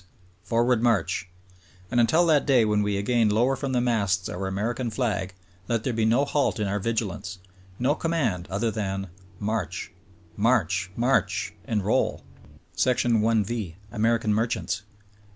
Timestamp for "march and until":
0.81-2.25